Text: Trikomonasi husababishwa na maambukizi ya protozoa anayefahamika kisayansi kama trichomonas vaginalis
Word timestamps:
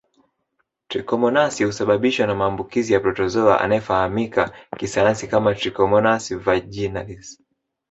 Trikomonasi 0.87 1.63
husababishwa 1.63 2.27
na 2.27 2.35
maambukizi 2.35 2.93
ya 2.93 2.99
protozoa 2.99 3.61
anayefahamika 3.61 4.51
kisayansi 4.77 5.27
kama 5.27 5.55
trichomonas 5.55 6.33
vaginalis 6.35 7.41